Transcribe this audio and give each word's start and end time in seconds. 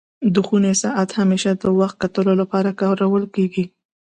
د 0.33 0.35
خوني 0.47 0.73
ساعت 0.83 1.09
همېشه 1.19 1.51
د 1.55 1.63
وخت 1.79 1.95
کتلو 2.03 2.33
لپاره 2.41 2.77
کارول 2.81 3.23
کيږي. 3.35 3.65